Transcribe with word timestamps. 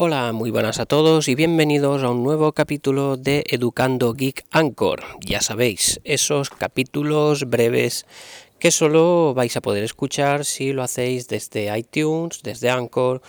Hola, 0.00 0.32
muy 0.32 0.52
buenas 0.52 0.78
a 0.78 0.86
todos 0.86 1.26
y 1.26 1.34
bienvenidos 1.34 2.04
a 2.04 2.10
un 2.10 2.22
nuevo 2.22 2.52
capítulo 2.52 3.16
de 3.16 3.42
Educando 3.48 4.14
Geek 4.14 4.44
Anchor. 4.52 5.02
Ya 5.26 5.40
sabéis, 5.40 6.00
esos 6.04 6.50
capítulos 6.50 7.50
breves 7.50 8.06
que 8.60 8.70
solo 8.70 9.34
vais 9.34 9.56
a 9.56 9.60
poder 9.60 9.82
escuchar 9.82 10.44
si 10.44 10.72
lo 10.72 10.84
hacéis 10.84 11.26
desde 11.26 11.76
iTunes, 11.76 12.44
desde 12.44 12.70
Anchor 12.70 13.22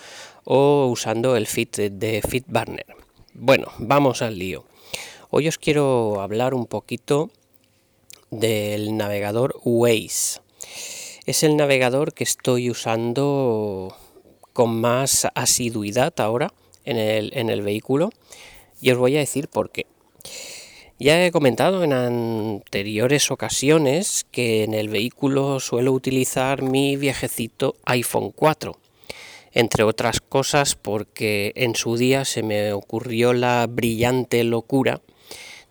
o 0.44 0.86
usando 0.86 1.34
el 1.34 1.48
feed 1.48 1.90
de 1.90 2.22
FeedBurner. 2.22 2.86
Bueno, 3.34 3.66
vamos 3.78 4.22
al 4.22 4.38
lío. 4.38 4.64
Hoy 5.30 5.48
os 5.48 5.58
quiero 5.58 6.20
hablar 6.20 6.54
un 6.54 6.66
poquito 6.66 7.30
del 8.30 8.96
navegador 8.96 9.56
Waze. 9.64 10.40
Es 11.26 11.42
el 11.42 11.56
navegador 11.56 12.14
que 12.14 12.22
estoy 12.22 12.70
usando 12.70 13.92
con 14.60 14.78
más 14.78 15.26
asiduidad 15.34 16.12
ahora 16.20 16.52
en 16.84 16.98
el, 16.98 17.62
vehículo 17.62 18.10
y 18.78 18.90
os 18.90 18.98
voy 18.98 19.16
a 19.16 19.20
decir 19.20 19.48
por 19.48 19.70
qué. 19.70 19.86
Ya 20.98 21.24
he 21.24 21.32
comentado 21.32 21.82
en 21.82 21.94
anteriores 21.94 23.30
ocasiones 23.30 24.26
que 24.30 24.64
en 24.64 24.74
el 24.74 24.90
vehículo 24.90 25.60
suelo 25.60 25.94
utilizar 25.94 26.60
mi 26.60 26.96
viejecito 26.96 27.76
iPhone 27.86 28.32
4, 28.32 28.76
entre 29.52 29.82
otras 29.82 30.20
cosas 30.20 30.74
porque 30.74 31.54
en 31.56 31.74
su 31.74 31.96
día 31.96 32.26
se 32.26 32.42
me 32.42 32.74
ocurrió 32.74 33.32
la 33.32 33.66
brillante 33.66 34.44
locura 34.44 35.00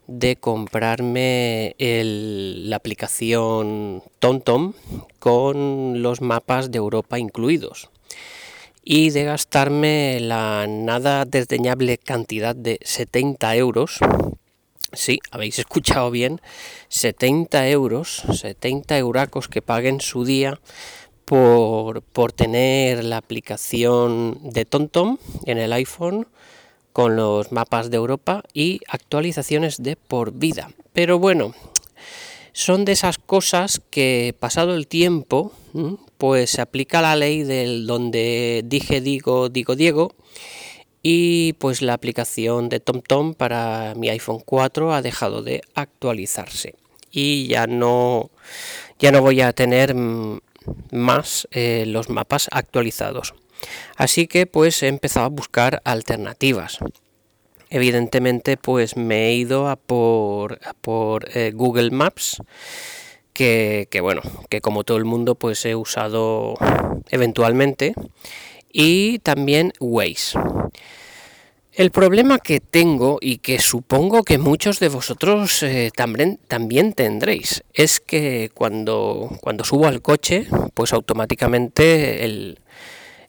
de 0.08 0.35
comprarme 0.35 1.75
la 1.77 2.75
aplicación 2.77 4.02
TomTom 4.17 4.73
con 5.19 6.02
los 6.02 6.21
mapas 6.21 6.71
de 6.71 6.80
Europa 6.80 7.19
incluidos 7.19 7.91
y 8.91 9.11
de 9.11 9.23
gastarme 9.23 10.20
la 10.20 10.66
nada 10.67 11.23
desdeñable 11.23 11.99
cantidad 11.99 12.55
de 12.55 12.80
70 12.81 13.55
euros. 13.55 14.00
Sí, 14.94 15.19
habéis 15.30 15.59
escuchado 15.59 16.09
bien, 16.09 16.41
70 16.88 17.69
euros, 17.69 18.23
70 18.33 18.97
euracos 18.97 19.47
que 19.47 19.61
paguen 19.61 20.02
su 20.02 20.25
día 20.25 20.59
por, 21.25 22.02
por 22.02 22.31
tener 22.31 23.03
la 23.03 23.17
aplicación 23.17 24.39
de 24.41 24.66
TomTom 24.66 25.19
en 25.45 25.59
el 25.59 25.72
iPhone 25.73 26.25
con 26.91 27.16
los 27.16 27.52
mapas 27.52 27.91
de 27.91 27.97
Europa 27.97 28.41
y 28.56 28.80
actualizaciones 28.88 29.83
de 29.83 29.97
por 29.97 30.31
vida. 30.31 30.72
Pero 30.94 31.19
bueno, 31.19 31.53
son 32.53 32.85
de 32.85 32.94
esas 32.94 33.19
cosas 33.19 33.83
que 33.91 34.35
pasado 34.39 34.73
el 34.73 34.88
tiempo, 34.88 35.52
pues 36.20 36.52
se 36.52 36.62
aplica 36.62 37.02
la 37.02 37.16
ley 37.16 37.44
del 37.44 37.88
donde 37.88 38.62
dije 38.66 39.02
digo 39.02 39.50
digo 39.50 39.75
Diego 39.75 40.14
y 41.02 41.53
pues 41.53 41.81
la 41.81 41.94
aplicación 41.94 42.70
de 42.70 42.81
TomTom 42.81 43.34
para 43.34 43.95
mi 43.95 44.09
iPhone 44.09 44.42
4 44.45 44.94
ha 44.94 45.02
dejado 45.02 45.42
de 45.42 45.62
actualizarse 45.73 46.75
y 47.09 47.47
ya 47.47 47.67
no 47.67 48.30
ya 49.00 49.12
no 49.12 49.22
voy 49.22 49.40
a 49.42 49.53
tener 49.53 49.95
más 50.92 51.47
eh, 51.52 51.86
los 51.88 52.09
mapas 52.09 52.47
actualizados. 52.52 53.34
Así 53.95 54.28
que 54.28 54.45
pues 54.45 54.84
he 54.84 54.88
empezado 54.88 55.25
a 55.25 55.30
buscar 55.30 55.81
alternativas. 55.86 56.80
Evidentemente 57.70 58.58
pues 58.58 58.97
me 58.97 59.28
he 59.28 59.36
ido 59.36 59.70
a 59.70 59.78
por, 59.78 60.59
por 60.81 61.30
eh, 61.38 61.52
Google 61.53 61.92
Maps, 61.92 62.42
que, 63.39 64.01
bueno, 64.01 64.21
que 64.49 64.59
como 64.59 64.83
todo 64.83 64.97
el 64.97 65.05
mundo 65.05 65.35
pues 65.35 65.65
he 65.65 65.75
usado 65.75 66.55
eventualmente, 67.09 67.93
y 68.71 69.19
también 69.19 69.71
Waze. 69.79 70.37
El 71.71 71.91
problema 71.91 72.39
que 72.39 72.59
tengo 72.59 73.19
y 73.21 73.37
que 73.37 73.59
supongo 73.59 74.23
que 74.23 74.37
muchos 74.37 74.79
de 74.79 74.89
vosotros 74.89 75.63
eh, 75.63 75.91
también, 75.95 76.37
también, 76.49 76.91
tendréis 76.91 77.63
es 77.73 78.01
que 78.01 78.51
cuando, 78.53 79.29
cuando 79.39 79.63
subo 79.63 79.88
al 79.88 80.01
coche, 80.01 80.47
pues 80.73 80.91
automáticamente 80.91 82.25
el, 82.25 82.59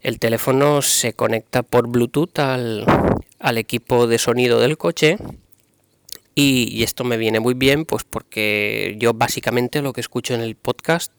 el 0.01 0.19
teléfono 0.19 0.83
se 0.83 1.13
conecta 1.13 1.63
por 1.63 1.87
Bluetooth 1.87 2.37
al, 2.41 2.85
equipo 3.57 4.09
de 4.09 4.19
sonido 4.19 4.59
del 4.59 4.77
coche 4.77 5.17
y, 6.35 6.83
esto 6.83 7.05
me 7.05 7.17
viene 7.17 7.41
muy 7.41 7.55
bien 7.55 7.85
pues 7.85 8.05
porque 8.05 8.97
yo 8.99 9.13
básicamente 9.15 9.83
lo 9.83 9.93
que 9.93 10.01
escucho 10.01 10.35
en 10.35 10.41
el 10.41 10.55
podcast 10.55 11.13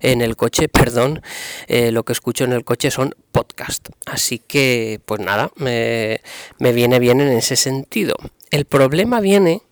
en 0.00 0.20
el 0.20 0.36
coche 0.36 0.68
perdón 0.72 1.22
eh, 1.68 1.92
lo 1.92 2.04
que 2.04 2.12
escucho 2.12 2.44
en 2.44 2.52
el 2.52 2.64
coche 2.64 2.90
son 2.90 3.14
podcast. 3.32 3.88
Así 4.06 4.38
que 4.38 5.00
pues 5.04 5.20
nada 5.20 5.50
me, 5.56 6.20
me 6.58 6.72
viene 6.72 6.98
bien 6.98 7.20
en 7.20 7.28
ese 7.28 7.56
sentido. 7.56 8.14
El 8.50 8.64
problema 8.64 9.20
viene 9.20 9.62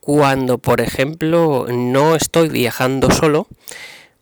cuando 0.00 0.58
por 0.58 0.80
ejemplo 0.80 1.66
no 1.68 2.16
estoy 2.16 2.48
viajando 2.48 3.10
solo 3.10 3.46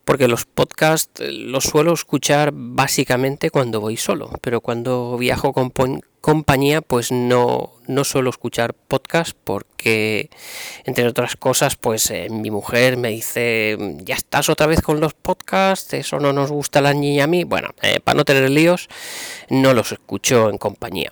porque 0.05 0.29
los 0.29 0.45
podcasts 0.45 1.23
los 1.31 1.65
suelo 1.65 1.93
escuchar 1.93 2.51
básicamente 2.53 3.51
cuando 3.51 3.81
voy 3.81 3.97
solo, 3.97 4.31
pero 4.43 4.61
cuando 4.61 5.17
viajo 5.17 5.53
con 5.53 5.71
compañía 6.21 6.83
pues 6.83 7.13
no, 7.13 7.73
no 7.87 8.05
suelo 8.05 8.31
escuchar 8.31 8.75
podcast 8.75 9.37
porque 9.45 10.31
entre 10.85 11.07
otras 11.07 11.37
cosas 11.37 11.77
pues 11.77 12.11
eh, 12.11 12.29
mi 12.31 12.51
mujer 12.51 12.97
me 12.97 13.09
dice 13.09 13.77
ya 13.99 14.15
estás 14.15 14.49
otra 14.49 14.67
vez 14.67 14.83
con 14.83 15.01
los 15.01 15.15
podcasts, 15.15 15.95
eso 15.95 16.19
no 16.21 16.33
nos 16.33 16.51
gusta 16.51 16.81
la 16.81 16.95
niña 16.95 17.25
a 17.25 17.27
mí, 17.27 17.45
bueno, 17.45 17.71
eh, 17.83 18.01
para 18.01 18.17
no 18.17 18.25
tener 18.25 18.51
líos 18.51 18.89
no 19.49 19.75
los 19.75 19.93
escucho 19.93 20.51
en 20.51 20.59
compañía. 20.59 21.11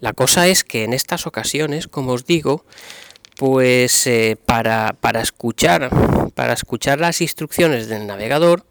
La 0.00 0.12
cosa 0.12 0.46
es 0.46 0.62
que 0.62 0.84
en 0.84 0.92
estas 0.92 1.26
ocasiones, 1.26 1.88
como 1.88 2.12
os 2.12 2.26
digo, 2.26 2.64
pues 3.36 4.06
eh, 4.06 4.36
para, 4.44 4.94
escuchar 5.20 5.90
para 6.34 6.52
escuchar 6.52 7.00
las 7.00 7.20
instrucciones 7.20 7.88
del 7.88 8.06
navegador 8.06 8.64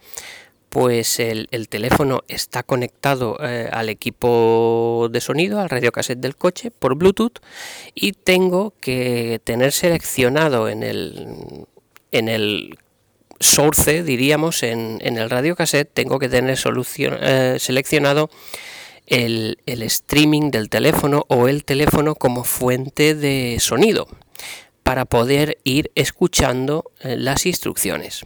pues 0.75 1.22
el, 1.22 1.47
teléfono 1.69 2.24
está 2.28 2.62
conectado 2.62 3.38
eh, 3.41 3.69
al 3.72 3.88
equipo 3.88 5.08
de 5.09 5.22
sonido, 5.22 5.62
al 5.62 5.69
radiocassette 5.69 6.19
del 6.19 6.36
coche 6.36 6.69
por 6.69 6.96
Bluetooth 6.96 7.40
y 7.94 8.12
tengo 8.12 8.74
que 8.81 9.40
tener 9.46 9.72
seleccionado 9.72 10.68
en 10.68 10.84
el, 10.84 11.66
en 12.12 12.28
el 12.28 12.78
source, 13.40 14.03
diríamos, 14.03 14.63
en, 14.63 14.97
en 15.00 15.18
el 15.18 15.30
radiocassette, 15.30 15.94
tengo 15.94 16.19
que 16.19 16.28
tener 16.28 16.59
eh, 16.59 17.56
seleccionado 17.57 18.30
el, 19.07 19.59
el 19.66 19.81
streaming 19.81 20.52
del 20.52 20.68
teléfono 20.68 21.24
o 21.30 21.47
el 21.47 21.63
teléfono 21.63 22.16
como 22.16 22.44
fuente 22.44 23.16
de 23.16 23.62
sonido 23.62 24.09
para 24.84 25.06
poder 25.06 25.57
ir 25.63 25.90
escuchando 25.96 26.92
eh, 27.00 27.16
las 27.16 27.46
instrucciones. 27.46 28.25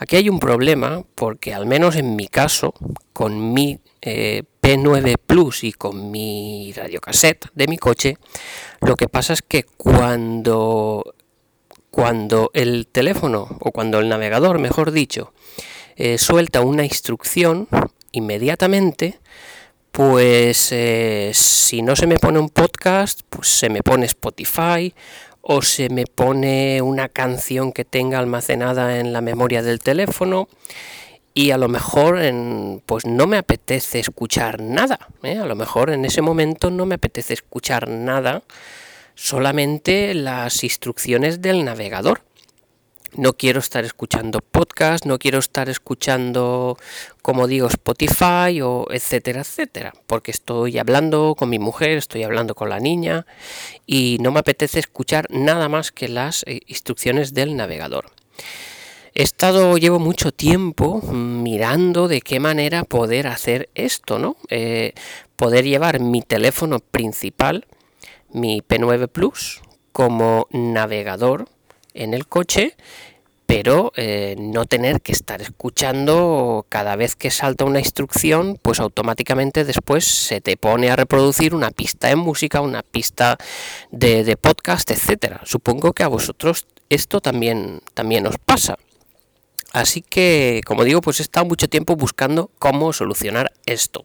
Aquí 0.00 0.16
hay 0.16 0.30
un 0.30 0.40
problema 0.40 1.04
porque 1.14 1.52
al 1.52 1.66
menos 1.66 1.94
en 1.94 2.16
mi 2.16 2.26
caso, 2.26 2.72
con 3.12 3.52
mi 3.52 3.80
eh, 4.00 4.44
P9 4.62 5.16
Plus 5.18 5.62
y 5.62 5.72
con 5.74 6.10
mi 6.10 6.72
radiocassette 6.74 7.48
de 7.54 7.68
mi 7.68 7.76
coche, 7.76 8.16
lo 8.80 8.96
que 8.96 9.08
pasa 9.08 9.34
es 9.34 9.42
que 9.42 9.64
cuando, 9.64 11.14
cuando 11.90 12.50
el 12.54 12.86
teléfono 12.86 13.58
o 13.60 13.72
cuando 13.72 13.98
el 13.98 14.08
navegador, 14.08 14.58
mejor 14.58 14.90
dicho, 14.90 15.34
eh, 15.96 16.16
suelta 16.16 16.62
una 16.62 16.84
instrucción, 16.84 17.68
inmediatamente, 18.10 19.20
pues 19.90 20.72
si 21.36 21.82
no 21.82 21.94
se 21.94 22.06
me 22.06 22.18
pone 22.18 22.38
un 22.38 22.48
podcast, 22.48 23.20
pues 23.28 23.48
se 23.48 23.68
me 23.68 23.82
pone 23.82 24.06
Spotify 24.06 24.94
o 25.42 25.62
se 25.62 25.88
me 25.88 26.04
pone 26.06 26.82
una 26.82 27.08
canción 27.08 27.72
que 27.72 27.84
tenga 27.84 28.18
almacenada 28.18 28.98
en 28.98 29.12
la 29.12 29.20
memoria 29.20 29.62
del 29.62 29.80
teléfono 29.80 30.48
y 31.32 31.52
a 31.52 31.58
lo 31.58 31.68
mejor 31.68 32.18
pues 32.86 33.06
no 33.06 33.26
me 33.26 33.38
apetece 33.38 34.00
escuchar 34.00 34.60
nada, 34.60 35.08
¿eh? 35.22 35.38
a 35.38 35.46
lo 35.46 35.54
mejor 35.54 35.90
en 35.90 36.04
ese 36.04 36.22
momento 36.22 36.70
no 36.70 36.86
me 36.86 36.96
apetece 36.96 37.34
escuchar 37.34 37.88
nada, 37.88 38.42
solamente 39.14 40.14
las 40.14 40.64
instrucciones 40.64 41.40
del 41.40 41.64
navegador 41.64 42.22
no 43.14 43.32
quiero 43.34 43.60
estar 43.60 43.84
escuchando 43.84 44.40
podcast, 44.40 45.04
no 45.04 45.18
quiero 45.18 45.38
estar 45.38 45.68
escuchando, 45.68 46.76
como 47.22 47.46
digo, 47.46 47.68
Spotify 47.68 48.60
o 48.62 48.86
etcétera, 48.90 49.40
etcétera, 49.40 49.92
porque 50.06 50.30
estoy 50.30 50.78
hablando 50.78 51.34
con 51.36 51.48
mi 51.50 51.58
mujer, 51.58 51.98
estoy 51.98 52.22
hablando 52.22 52.54
con 52.54 52.68
la 52.68 52.80
niña 52.80 53.26
y 53.86 54.18
no 54.20 54.30
me 54.30 54.40
apetece 54.40 54.78
escuchar 54.78 55.26
nada 55.30 55.68
más 55.68 55.92
que 55.92 56.08
las 56.08 56.44
eh, 56.46 56.60
instrucciones 56.66 57.34
del 57.34 57.56
navegador. 57.56 58.10
He 59.14 59.22
estado, 59.22 59.76
llevo 59.76 59.98
mucho 59.98 60.30
tiempo 60.32 61.02
mirando 61.02 62.06
de 62.06 62.20
qué 62.20 62.38
manera 62.38 62.84
poder 62.84 63.26
hacer 63.26 63.68
esto, 63.74 64.20
¿no? 64.20 64.36
Eh, 64.48 64.94
poder 65.34 65.64
llevar 65.64 65.98
mi 65.98 66.22
teléfono 66.22 66.78
principal, 66.78 67.66
mi 68.32 68.62
P9 68.62 69.08
Plus, 69.08 69.60
como 69.92 70.46
navegador 70.50 71.48
en 71.94 72.14
el 72.14 72.26
coche, 72.26 72.76
pero 73.46 73.92
eh, 73.96 74.36
no 74.38 74.64
tener 74.64 75.00
que 75.00 75.10
estar 75.10 75.42
escuchando 75.42 76.66
cada 76.68 76.94
vez 76.94 77.16
que 77.16 77.32
salta 77.32 77.64
una 77.64 77.80
instrucción, 77.80 78.58
pues 78.62 78.78
automáticamente 78.78 79.64
después 79.64 80.04
se 80.04 80.40
te 80.40 80.56
pone 80.56 80.90
a 80.90 80.94
reproducir 80.96 81.54
una 81.54 81.72
pista 81.72 82.06
de 82.06 82.16
música, 82.16 82.60
una 82.60 82.82
pista 82.82 83.38
de, 83.90 84.22
de 84.22 84.36
podcast, 84.36 84.90
etcétera. 84.92 85.40
Supongo 85.44 85.92
que 85.92 86.04
a 86.04 86.08
vosotros 86.08 86.66
esto 86.90 87.20
también, 87.20 87.80
también 87.94 88.26
os 88.28 88.38
pasa. 88.38 88.78
Así 89.72 90.02
que, 90.02 90.60
como 90.64 90.84
digo, 90.84 91.00
pues 91.00 91.20
he 91.20 91.22
estado 91.22 91.46
mucho 91.46 91.68
tiempo 91.68 91.96
buscando 91.96 92.50
cómo 92.58 92.92
solucionar 92.92 93.52
esto. 93.66 94.02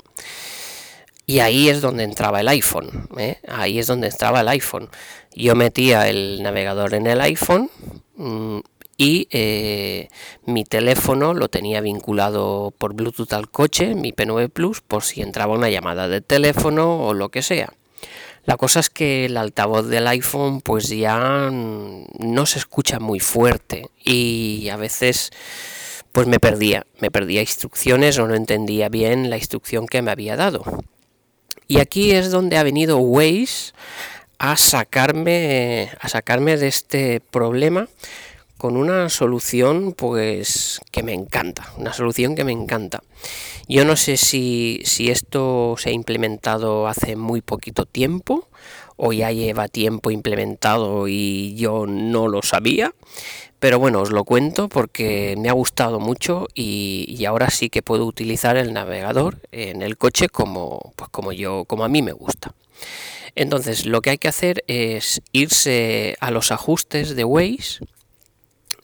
Y 1.26 1.40
ahí 1.40 1.70
es 1.70 1.82
donde 1.82 2.04
entraba 2.04 2.42
el 2.42 2.48
iPhone. 2.48 3.08
¿eh? 3.18 3.40
Ahí 3.48 3.80
es 3.80 3.88
donde 3.88 4.08
entraba 4.08 4.42
el 4.42 4.48
iPhone. 4.48 4.90
Yo 5.34 5.56
metía 5.56 6.08
el 6.08 6.44
navegador 6.44 6.94
en 6.94 7.08
el 7.08 7.20
iPhone 7.22 7.70
mm, 8.16 8.60
y 8.98 9.28
eh, 9.32 10.10
mi 10.46 10.64
teléfono 10.64 11.34
lo 11.34 11.50
tenía 11.50 11.82
vinculado 11.82 12.74
por 12.78 12.94
Bluetooth 12.94 13.34
al 13.34 13.50
coche, 13.50 13.96
mi 13.96 14.14
P9 14.14 14.50
Plus, 14.50 14.82
por 14.82 15.04
si 15.04 15.22
entraba 15.22 15.56
una 15.56 15.70
llamada 15.70 16.08
de 16.08 16.22
teléfono 16.22 17.06
o 17.06 17.14
lo 17.14 17.30
que 17.30 17.42
sea. 17.42 17.74
La 18.46 18.58
cosa 18.58 18.80
es 18.80 18.92
que 18.92 19.26
el 19.26 19.38
altavoz 19.38 19.88
del 19.88 20.08
iPhone 20.08 20.62
pues 20.62 20.90
ya 20.90 21.50
no 21.52 22.46
se 22.46 22.60
escucha 22.60 23.00
muy 23.00 23.20
fuerte 23.20 23.90
y 24.04 24.70
a 24.70 24.78
veces 24.78 25.32
pues 26.12 26.28
me 26.28 26.40
perdía, 26.40 26.86
me 27.00 27.10
perdía 27.10 27.42
instrucciones 27.42 28.20
o 28.20 28.28
no 28.28 28.36
entendía 28.36 28.88
bien 28.88 29.32
la 29.32 29.38
instrucción 29.38 29.88
que 29.88 30.04
me 30.04 30.12
había 30.12 30.38
dado. 30.38 30.64
Y 31.68 31.80
aquí 31.80 32.12
es 32.12 32.32
donde 32.32 32.58
ha 32.58 32.64
venido 32.64 32.98
Waze 32.98 33.74
a 34.38 34.58
sacarme 34.58 35.90
a 36.00 36.10
sacarme 36.10 36.58
de 36.58 36.68
este 36.68 37.22
problema 37.22 37.88
con 38.58 38.78
una 38.78 39.10
solución 39.10 39.94
pues 39.94 40.80
que 40.92 41.04
me 41.04 41.14
encanta, 41.14 41.72
una 41.78 41.94
solución 41.94 42.36
que 42.36 42.44
me 42.44 42.52
encanta. 42.52 43.04
Yo 43.68 43.84
no 43.86 43.96
sé 43.96 44.18
si, 44.18 44.82
si 44.86 45.10
esto 45.10 45.76
se 45.78 45.90
ha 45.90 45.94
implementado 45.94 46.88
hace 46.88 47.16
muy 47.16 47.42
poquito 47.42 47.86
tiempo 47.86 48.48
o 48.96 49.12
ya 49.12 49.32
lleva 49.32 49.68
tiempo 49.68 50.12
implementado 50.12 51.08
y 51.08 51.56
yo 51.56 51.86
no 51.86 52.28
lo 52.28 52.42
sabía, 52.42 52.94
pero 53.66 53.80
bueno, 53.80 54.02
os 54.02 54.12
lo 54.12 54.26
cuento 54.26 54.70
porque 54.70 55.34
me 55.40 55.50
ha 55.50 55.54
gustado 55.54 56.00
mucho 56.00 56.48
y, 56.54 57.26
ahora 57.26 57.50
sí 57.50 57.72
que 57.72 57.82
puedo 57.82 58.06
utilizar 58.06 58.58
el 58.58 58.74
navegador 58.74 59.40
en 59.52 59.82
el 59.82 59.98
coche 59.98 60.30
como, 60.30 60.94
pues 60.96 61.10
como 61.10 61.32
yo, 61.32 61.66
como 61.66 61.84
a 61.84 61.88
mí 61.90 62.04
me 62.04 62.12
gusta. 62.12 62.54
Entonces, 63.34 63.88
lo 63.88 64.02
que 64.02 64.12
hay 64.12 64.18
que 64.20 64.28
hacer 64.28 64.64
es 64.68 65.20
irse 65.32 66.16
a 66.20 66.30
los 66.30 66.52
ajustes 66.52 67.16
de 67.16 67.24
Waze 67.24 67.80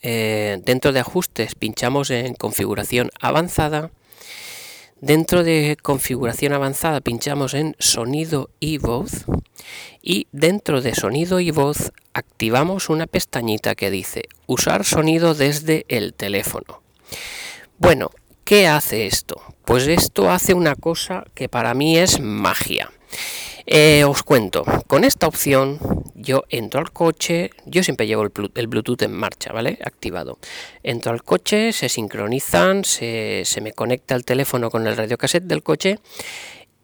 eh, 0.02 0.60
dentro 0.66 0.94
de 0.94 1.02
ajustes 1.02 1.54
pinchamos 1.54 2.10
en 2.10 2.34
configuración 2.34 3.12
avanzada. 3.20 3.92
Dentro 5.02 5.44
de 5.44 5.78
configuración 5.82 6.54
avanzada 6.54 7.02
pinchamos 7.02 7.56
en 7.56 7.76
sonido 7.80 8.52
y 8.60 8.78
voz. 8.78 9.26
Y 10.00 10.28
dentro 10.32 10.80
de 10.82 10.94
sonido 10.94 11.40
y 11.40 11.50
voz 11.50 11.92
activamos 12.14 12.88
una 12.88 13.08
pestañita 13.08 13.74
que 13.74 13.90
dice 13.90 14.30
usar 14.46 14.86
sonido 14.86 15.34
desde 15.34 15.86
el 15.88 16.14
teléfono. 16.14 16.84
Bueno, 17.80 18.12
¿qué 18.44 18.68
hace 18.68 19.08
esto? 19.08 19.42
Pues 19.66 19.88
esto 19.88 20.30
hace 20.30 20.54
una 20.54 20.76
cosa 20.76 21.26
que 21.34 21.50
para 21.50 21.74
mí 21.74 21.98
es 21.98 22.20
magia. 22.20 22.92
Eh, 23.66 24.04
os 24.04 24.24
cuento, 24.24 24.64
con 24.88 25.04
esta 25.04 25.28
opción 25.28 25.80
yo 26.16 26.44
entro 26.50 26.80
al 26.80 26.92
coche, 26.92 27.52
yo 27.66 27.84
siempre 27.84 28.08
llevo 28.08 28.24
el, 28.24 28.68
Bluetooth 28.68 29.02
en 29.02 29.14
marcha, 29.14 29.52
¿vale? 29.54 29.80
Activado. 29.84 30.40
Entro 30.84 31.12
al 31.12 31.24
coche, 31.24 31.72
se 31.74 31.90
sincronizan, 31.90 32.84
se, 32.84 33.44
me 33.62 33.74
conecta 33.74 34.16
el 34.16 34.26
teléfono 34.26 34.70
con 34.70 34.88
el 34.88 34.98
radiocassette 34.98 35.46
del 35.46 35.64
coche 35.64 36.00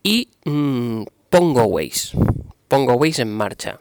y 0.03 0.29
mm, 0.45 1.03
pongo 1.29 1.63
Waze, 1.63 2.17
pongo 2.67 2.93
Waze 2.93 3.23
en 3.23 3.33
marcha. 3.33 3.79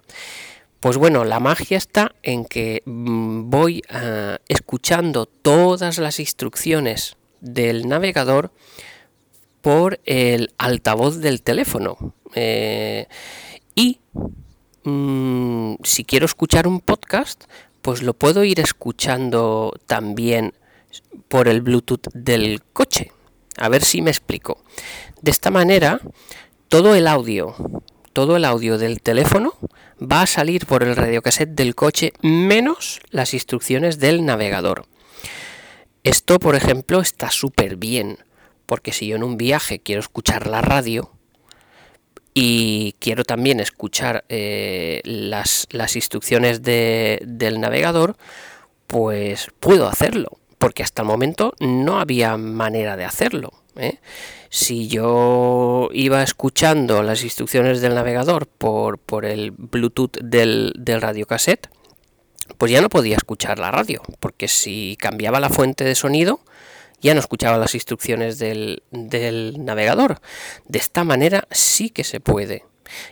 Pues 0.80 0.98
bueno, 0.98 1.24
la 1.24 1.40
magia 1.40 1.78
está 1.78 2.14
en 2.22 2.44
que 2.44 2.82
mm, 2.84 3.50
voy 3.50 3.82
ah, 3.90 4.38
escuchando 4.48 5.26
todas 5.26 5.98
las 5.98 6.20
instrucciones 6.20 7.16
del 7.40 7.88
navegador 7.88 8.52
por 9.62 10.00
el 10.04 10.52
altavoz 10.58 11.18
del 11.18 11.42
teléfono. 11.42 12.14
Eh, 12.34 13.06
y 13.74 14.00
mm, 14.84 15.74
si 15.82 16.04
quiero 16.04 16.26
escuchar 16.26 16.66
un 16.66 16.80
podcast, 16.80 17.44
pues 17.82 18.02
lo 18.02 18.14
puedo 18.14 18.44
ir 18.44 18.60
escuchando 18.60 19.72
también 19.86 20.54
por 21.28 21.48
el 21.48 21.60
Bluetooth 21.62 22.08
del 22.14 22.62
coche. 22.72 23.12
A 23.58 23.68
ver 23.68 23.84
si 23.84 24.02
me 24.02 24.10
explico. 24.10 24.62
De 25.22 25.30
esta 25.30 25.50
manera, 25.50 26.00
todo 26.68 26.94
el 26.94 27.06
audio, 27.06 27.54
todo 28.12 28.36
el 28.36 28.44
audio 28.44 28.78
del 28.78 29.00
teléfono 29.02 29.54
va 30.00 30.22
a 30.22 30.26
salir 30.26 30.66
por 30.66 30.82
el 30.82 30.96
radiocassette 30.96 31.54
del 31.54 31.74
coche 31.74 32.12
menos 32.22 33.00
las 33.10 33.34
instrucciones 33.34 33.98
del 33.98 34.24
navegador. 34.24 34.86
Esto, 36.02 36.38
por 36.38 36.54
ejemplo, 36.54 37.00
está 37.00 37.30
súper 37.30 37.76
bien 37.76 38.18
porque 38.66 38.92
si 38.92 39.06
yo 39.06 39.16
en 39.16 39.22
un 39.22 39.36
viaje 39.36 39.78
quiero 39.78 40.00
escuchar 40.00 40.46
la 40.46 40.60
radio 40.60 41.10
y 42.38 42.94
quiero 42.98 43.24
también 43.24 43.60
escuchar 43.60 44.26
eh, 44.28 45.00
las, 45.04 45.66
instrucciones 45.96 46.60
del 46.60 47.60
navegador, 47.60 48.18
pues 48.86 49.48
puedo 49.58 49.88
hacerlo, 49.88 50.36
porque 50.58 50.82
hasta 50.82 51.00
el 51.00 51.08
momento 51.08 51.54
no 51.60 51.98
había 51.98 52.36
manera 52.36 52.98
de 52.98 53.06
hacerlo. 53.06 53.54
¿eh? 53.76 54.00
Si 54.50 54.86
yo 54.86 55.88
iba 55.94 56.22
escuchando 56.22 57.02
las 57.02 57.24
instrucciones 57.24 57.80
del 57.80 57.94
navegador 57.94 58.46
por, 58.46 58.98
por 58.98 59.24
el 59.24 59.52
Bluetooth 59.52 60.18
del, 60.20 60.74
del 60.76 61.00
radiocassette, 61.00 61.70
pues 62.58 62.70
ya 62.70 62.82
no 62.82 62.90
podía 62.90 63.16
escuchar 63.16 63.58
la 63.58 63.70
radio, 63.70 64.02
porque 64.20 64.48
si 64.48 64.98
cambiaba 65.00 65.40
la 65.40 65.48
fuente 65.48 65.84
de 65.84 65.94
sonido, 65.94 66.40
ya 67.00 67.14
no 67.14 67.20
escuchaba 67.20 67.58
las 67.58 67.74
instrucciones 67.74 68.38
del, 68.38 68.82
navegador. 68.90 70.20
De 70.66 70.78
esta 70.78 71.04
manera 71.04 71.46
sí 71.50 71.90
que 71.90 72.04
se 72.04 72.20
puede. 72.20 72.64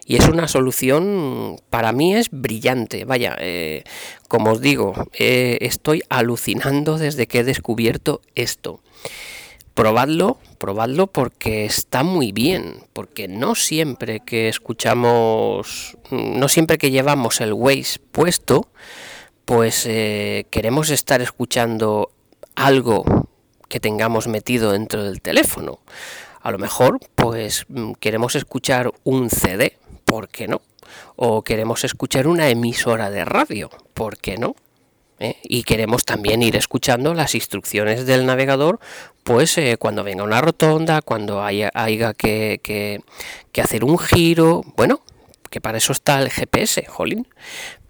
Y 0.06 0.16
es 0.16 0.28
una 0.28 0.46
solución, 0.46 1.60
para 1.68 1.92
mí 1.92 2.14
es 2.14 2.28
brillante. 2.30 3.04
Vaya, 3.04 3.36
eh, 3.40 3.82
como 4.28 4.52
os 4.52 4.60
digo, 4.60 4.94
eh, 5.18 5.58
estoy 5.60 6.02
alucinando 6.08 6.96
desde 6.96 7.26
que 7.26 7.40
he 7.40 7.44
descubierto 7.44 8.20
esto. 8.34 8.80
Probadlo, 9.74 10.38
probadlo 10.58 11.08
porque 11.08 11.64
está 11.64 12.04
muy 12.04 12.30
bien, 12.30 12.84
porque 12.92 13.26
no 13.26 13.56
siempre 13.56 14.20
que 14.20 14.48
escuchamos, 14.48 15.98
no 16.12 16.48
siempre 16.48 16.78
que 16.78 16.92
llevamos 16.92 17.40
el 17.40 17.52
Waze 17.52 17.98
puesto, 18.12 18.68
pues 19.44 19.84
eh, 19.86 20.46
queremos 20.50 20.90
estar 20.90 21.20
escuchando 21.20 22.12
algo 22.54 23.23
que 23.74 23.80
tengamos 23.80 24.28
metido 24.28 24.70
dentro 24.70 25.02
del 25.02 25.20
teléfono. 25.20 25.80
A 26.40 26.52
lo 26.52 26.58
mejor, 26.58 27.00
pues 27.16 27.64
mm, 27.66 27.94
queremos 27.94 28.36
escuchar 28.36 28.92
un 29.02 29.30
CD, 29.30 29.78
¿por 30.04 30.28
qué 30.28 30.46
no? 30.46 30.62
O 31.16 31.42
queremos 31.42 31.82
escuchar 31.82 32.28
una 32.28 32.48
emisora 32.50 33.10
de 33.10 33.24
radio, 33.24 33.70
¿por 33.92 34.18
qué 34.18 34.38
no? 34.38 34.54
¿Eh? 35.18 35.38
Y 35.42 35.64
queremos 35.64 36.04
también 36.04 36.44
ir 36.44 36.54
escuchando 36.54 37.14
las 37.14 37.34
instrucciones 37.34 38.06
del 38.06 38.26
navegador, 38.26 38.78
pues 39.24 39.58
eh, 39.58 39.76
cuando 39.76 40.04
venga 40.04 40.22
una 40.22 40.40
rotonda, 40.40 41.02
cuando 41.02 41.42
haya, 41.42 41.72
que, 42.16 43.00
hacer 43.60 43.82
un 43.82 43.98
giro, 43.98 44.62
bueno, 44.76 45.00
que 45.50 45.60
para 45.60 45.78
eso 45.78 45.90
está 45.90 46.22
el 46.22 46.30
GPS, 46.30 46.86
jolín, 46.86 47.26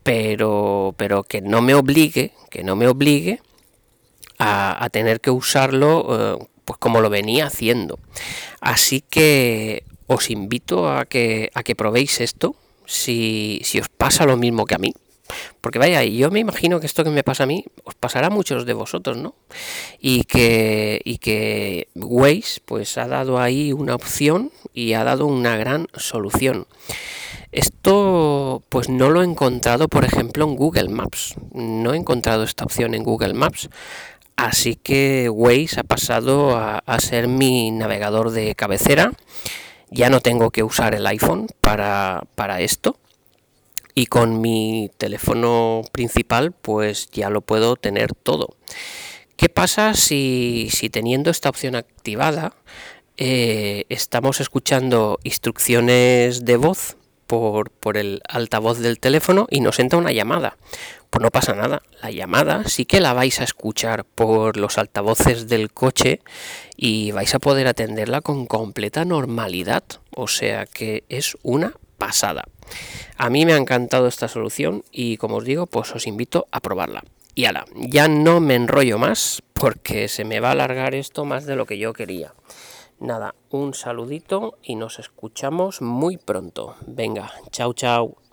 pero, 0.02 0.94
pero 0.96 1.24
que 1.24 1.42
no 1.42 1.60
me 1.60 1.74
obligue, 1.74 2.32
que 2.48 2.64
no 2.64 2.74
me 2.74 2.88
obligue 2.88 3.42
a, 4.38 4.88
tener 4.92 5.20
que 5.20 5.30
usarlo 5.30 6.38
eh, 6.40 6.46
pues 6.64 6.78
como 6.78 7.00
lo 7.00 7.10
venía 7.10 7.46
haciendo. 7.46 7.98
Así 8.60 9.00
que 9.00 9.84
os 10.06 10.30
invito 10.30 10.90
a 10.90 11.04
que, 11.06 11.50
a 11.54 11.62
que 11.62 11.74
probéis 11.74 12.20
esto 12.20 12.56
si, 12.86 13.60
si 13.64 13.80
os 13.80 13.88
pasa 13.88 14.26
lo 14.26 14.36
mismo 14.36 14.66
que 14.66 14.74
a 14.74 14.78
mí. 14.78 14.94
Porque 15.60 15.78
vaya, 15.78 16.04
yo 16.04 16.30
me 16.30 16.40
imagino 16.40 16.80
que 16.80 16.86
esto 16.86 17.04
que 17.04 17.10
me 17.10 17.24
pasa 17.24 17.44
a 17.44 17.46
mí 17.46 17.64
os 17.84 17.94
pasará 17.94 18.26
a 18.26 18.30
muchos 18.30 18.66
de 18.66 18.74
vosotros, 18.74 19.16
¿no? 19.16 19.34
Y 19.98 20.24
que, 20.24 21.00
y 21.04 21.18
que 21.18 21.88
Waze 21.94 22.60
pues 22.64 22.98
ha 22.98 23.08
dado 23.08 23.38
ahí 23.38 23.72
una 23.72 23.94
opción 23.94 24.52
y 24.74 24.92
ha 24.92 25.04
dado 25.04 25.26
una 25.26 25.56
gran 25.56 25.88
solución. 25.94 26.66
Esto 27.52 28.62
pues 28.68 28.88
no 28.88 29.10
lo 29.10 29.22
he 29.22 29.24
encontrado, 29.24 29.88
por 29.88 30.04
ejemplo, 30.04 30.44
en 30.44 30.56
Google 30.56 30.88
Maps. 30.88 31.36
No 31.52 31.94
he 31.94 31.96
encontrado 31.96 32.42
esta 32.42 32.64
opción 32.64 32.94
en 32.94 33.04
Google 33.04 33.32
Maps. 33.32 33.70
Así 34.36 34.74
que 34.74 35.28
Waze 35.30 35.80
ha 35.80 35.84
pasado 35.84 36.56
a, 36.56 36.82
ser 36.98 37.28
mi 37.28 37.70
navegador 37.70 38.30
de 38.30 38.54
cabecera. 38.54 39.12
Ya 39.90 40.10
no 40.10 40.20
tengo 40.20 40.50
que 40.50 40.62
usar 40.62 40.94
el 40.94 41.06
iPhone 41.06 41.46
para, 41.60 42.26
esto. 42.58 42.96
y 43.94 44.06
con 44.06 44.40
mi 44.40 44.90
teléfono 44.98 45.82
principal 45.92 46.50
pues 46.50 47.08
ya 47.10 47.30
lo 47.30 47.42
puedo 47.42 47.76
tener 47.76 48.12
todo. 48.14 48.56
¿Qué 49.36 49.48
pasa 49.48 49.94
si, 49.94 50.68
si 50.72 50.90
teniendo 50.90 51.30
esta 51.30 51.48
opción 51.48 51.76
activada 51.76 52.54
eh, 53.16 53.84
estamos 53.88 54.40
escuchando 54.40 55.20
instrucciones 55.22 56.44
de 56.44 56.56
voz 56.56 56.96
por, 57.28 57.70
por, 57.70 57.96
el 57.96 58.20
altavoz 58.28 58.78
del 58.78 58.98
teléfono 58.98 59.46
y 59.48 59.60
nos 59.60 59.78
entra 59.78 59.98
una 59.98 60.12
llamada? 60.12 60.56
Pues 61.14 61.22
no 61.22 61.30
pasa 61.30 61.54
nada, 61.54 61.80
la 62.02 62.10
llamada 62.10 62.64
sí 62.64 62.86
que 62.86 63.00
la 63.00 63.12
vais 63.12 63.40
a 63.40 63.44
escuchar 63.44 64.04
por 64.04 64.56
los 64.56 64.78
altavoces 64.78 65.46
del 65.46 65.70
coche 65.70 66.22
y 66.76 67.12
vais 67.12 67.32
a 67.36 67.38
poder 67.38 67.68
atenderla 67.68 68.20
con 68.20 68.46
completa 68.46 69.04
normalidad, 69.04 69.84
o 70.10 70.26
sea 70.26 70.66
que 70.66 71.04
es 71.08 71.36
una 71.44 71.74
pasada. 71.98 72.42
A 73.16 73.30
mí 73.30 73.46
me 73.46 73.52
ha 73.52 73.58
encantado 73.58 74.08
esta 74.08 74.26
solución 74.26 74.82
y 74.90 75.16
como 75.18 75.36
os 75.36 75.44
digo, 75.44 75.66
pues 75.66 75.94
os 75.94 76.08
invito 76.08 76.48
a 76.50 76.58
probarla. 76.58 77.04
Y 77.36 77.44
ala, 77.44 77.64
ya 77.76 78.08
no 78.08 78.40
me 78.40 78.56
enrollo 78.56 78.98
más 78.98 79.40
porque 79.52 80.08
se 80.08 80.24
me 80.24 80.40
va 80.40 80.48
a 80.48 80.52
alargar 80.52 80.96
esto 80.96 81.24
más 81.24 81.46
de 81.46 81.54
lo 81.54 81.64
que 81.64 81.78
yo 81.78 81.92
quería. 81.92 82.34
Nada, 82.98 83.36
un 83.50 83.74
saludito 83.74 84.58
y 84.64 84.74
nos 84.74 84.98
escuchamos 84.98 85.80
muy 85.80 86.16
pronto. 86.16 86.74
Venga, 86.88 87.30
chao 87.52 87.72
chao. 87.72 88.23